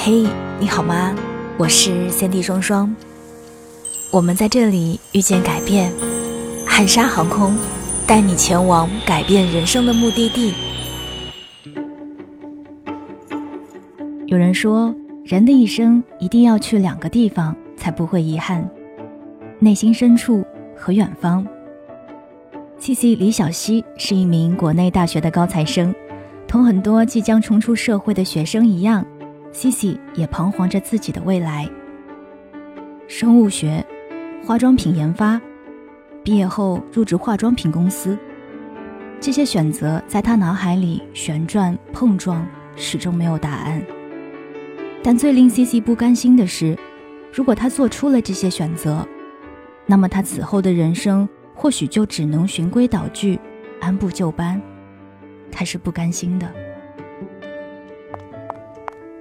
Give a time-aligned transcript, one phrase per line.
[0.00, 0.24] 嘿，
[0.60, 1.12] 你好吗？
[1.58, 2.94] 我是先帝双双。
[4.12, 5.92] 我们在这里遇见改变，
[6.64, 7.58] 汉莎航空
[8.06, 10.54] 带你前往改变人生的目的地。
[14.26, 14.94] 有人说，
[15.24, 18.66] 人的一生一定要去两个地方，才不会遗憾：
[19.58, 20.44] 内心深处
[20.76, 21.44] 和远方。
[22.78, 25.92] C C 李小溪是一名国内大学的高材生，
[26.46, 29.04] 同很多即将冲出社会的学生一样。
[29.58, 31.68] 西西也彷徨着自己的未来。
[33.08, 33.84] 生物学、
[34.46, 35.40] 化妆品研发，
[36.22, 38.16] 毕业后入职化妆品公司。
[39.18, 43.82] 这些选择在他脑海里旋转碰撞，始终没有答案。
[45.02, 46.78] 但最令西西不甘心的是，
[47.32, 49.04] 如果他做出了这些选择，
[49.86, 53.36] 那么他此后的人生或许就只能循规蹈矩，
[53.80, 54.62] 按部就班。
[55.50, 56.48] 他是不甘心的。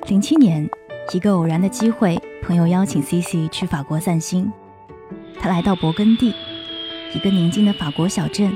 [0.07, 0.66] 零七年，
[1.11, 4.49] 一个偶然的机会，朋友邀请 C C 去法国散心。
[5.38, 6.33] 他来到勃艮第，
[7.14, 8.55] 一个宁静的法国小镇，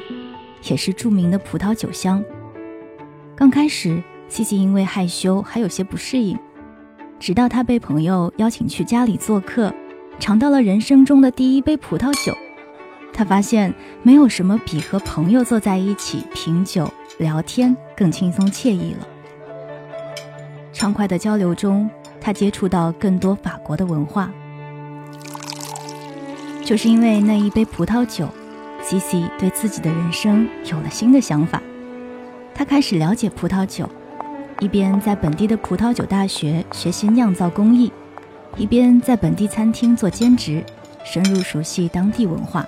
[0.69, 2.23] 也是著名的葡萄酒乡。
[3.35, 6.39] 刚开始，C C 因为害羞还有些不适应，
[7.19, 9.73] 直到他被朋友邀请去家里做客，
[10.21, 12.33] 尝到了人生中的第一杯葡萄酒，
[13.11, 19.05] 他发现没有什么比和朋友坐在一起品酒聊天更轻松惬意了。
[20.81, 21.87] 畅快的交流中，
[22.19, 24.31] 他接触到更多法国的文化。
[26.65, 28.27] 就是因为那一杯葡萄酒
[28.81, 31.61] ，C C 对自己的人生有了新的想法。
[32.55, 33.87] 他开始了解葡萄酒，
[34.59, 37.93] 一边在本地的葡萄酒大学学习酿造工艺，
[38.57, 40.65] 一边在本地餐厅做兼职，
[41.03, 42.65] 深入熟悉当地文化。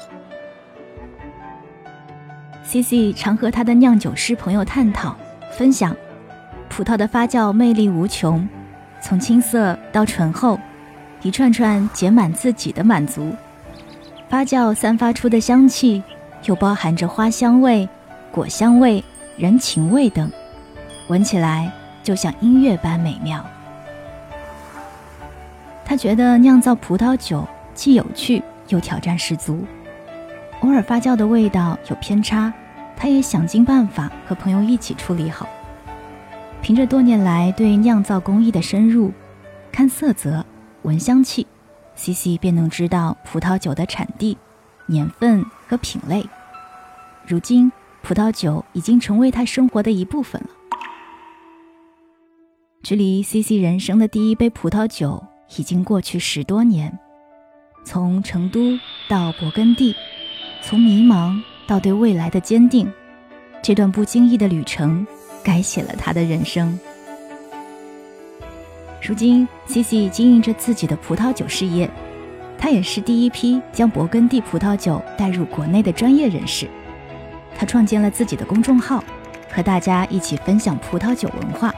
[2.63, 5.17] C C 常和他的酿酒师朋友探讨、
[5.57, 5.95] 分享。
[6.75, 8.49] 葡萄的发酵魅力无穷，
[8.99, 10.59] 从青涩到醇厚，
[11.21, 13.31] 一串串结满自己的满足。
[14.27, 16.01] 发酵散发出的香气，
[16.45, 17.87] 又包含着花香味、
[18.31, 19.03] 果香味、
[19.37, 20.27] 人情味等，
[21.09, 21.71] 闻起来
[22.01, 23.45] 就像音乐般美妙。
[25.85, 29.63] 他觉得酿造葡萄酒既有趣又挑战十足，
[30.61, 32.51] 偶尔发酵的味道有偏差，
[32.97, 35.47] 他也想尽办法和朋友一起处理好。
[36.63, 39.11] 凭着多年来对酿造工艺的深入，
[39.69, 40.43] 看色泽、
[40.83, 41.45] 闻香气
[41.93, 44.37] ，C C 便能知道葡萄酒的产地、
[44.85, 46.25] 年份和品类。
[47.27, 47.69] 如今，
[48.01, 50.47] 葡萄酒已经成为他生活的一部分了。
[52.81, 55.21] 距离 C C 人生的第一杯葡萄酒
[55.57, 56.97] 已经过去十多年，
[57.83, 58.79] 从成都
[59.09, 59.93] 到勃艮第，
[60.61, 62.89] 从迷茫到对未来的坚定，
[63.61, 65.05] 这段不经意的旅程。
[65.43, 66.79] 改写了他的人生。
[69.05, 71.89] 如今，C C 经营着自己的葡萄酒事业，
[72.57, 76.69] 他也是第一批将勃艮第葡萄酒带入国内的专业人士。
[77.55, 79.03] 他创建了自己的公众号，
[79.51, 81.75] 和大家一起分享葡萄酒文化。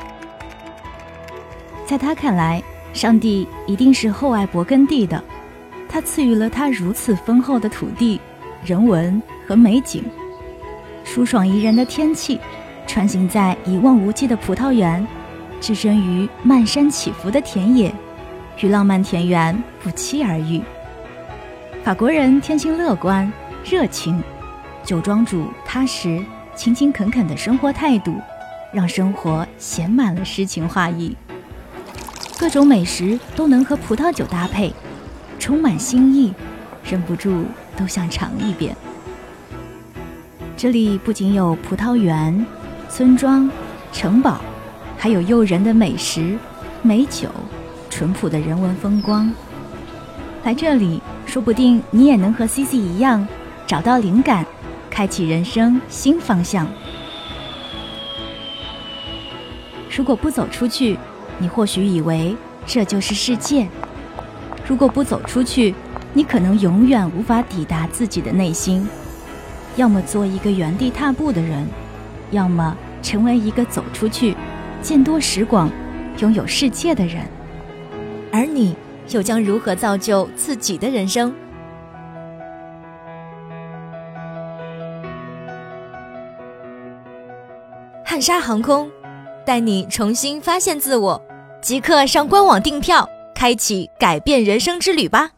[1.85, 2.61] 在他看来，
[2.93, 5.23] 上帝一定是厚爱勃艮第的，
[5.89, 8.21] 他赐予了他如此丰厚的土地、
[8.63, 10.03] 人文和美景，
[11.03, 12.39] 舒爽宜人的天气。
[12.87, 15.05] 穿行在一望无际的葡萄园，
[15.59, 17.93] 置身于漫山起伏的田野，
[18.61, 20.61] 与浪漫田园不期而遇。
[21.83, 23.31] 法国人天性乐观、
[23.63, 24.21] 热情，
[24.83, 26.23] 酒庄主踏实、
[26.55, 28.15] 勤勤恳恳的生活态度，
[28.71, 31.15] 让生活写满了诗情画意。
[32.37, 34.73] 各种美食都能和葡萄酒搭配，
[35.37, 36.33] 充满新意，
[36.89, 37.45] 忍不住
[37.75, 38.75] 都想尝一遍。
[40.57, 42.45] 这里不仅有葡萄园。
[42.95, 43.51] 村庄、
[43.91, 44.39] 城堡，
[44.97, 46.37] 还有诱人的美食、
[46.81, 47.27] 美酒、
[47.89, 49.29] 淳朴的人文风光。
[50.45, 53.27] 来这里，说不定你也能和 C C 一样，
[53.67, 54.45] 找到灵感，
[54.89, 56.65] 开启人生新方向。
[59.93, 60.97] 如果不走出去，
[61.37, 62.33] 你或许以为
[62.65, 63.65] 这就是世界；
[64.65, 65.75] 如果不走出去，
[66.13, 68.87] 你可能永远无法抵达自己的内心。
[69.75, 71.67] 要么做一个原地踏步的人。
[72.31, 72.75] 要么
[73.05, 74.35] 成为一个走出去、
[74.81, 75.69] 见多识广、
[76.17, 77.21] 拥有世界的人，
[78.31, 78.75] 而你
[79.11, 81.31] 又将如何造就自己的人生？
[88.03, 88.89] 汉莎航空
[89.45, 91.21] 带你重新发现自我，
[91.61, 95.34] 即刻上官网订票，开启改变人生之旅吧！